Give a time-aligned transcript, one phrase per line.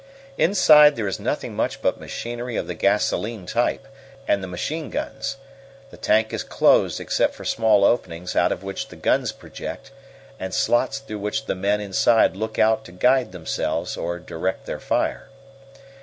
[0.39, 3.87] Inside there is nothing much but machinery of the gasolene type,
[4.27, 5.37] and the machine guns.
[5.91, 9.91] The tank is closed except for small openings out of which the guns project,
[10.39, 14.79] and slots through which the men inside look out to guide themselves or direct their
[14.79, 15.27] fire.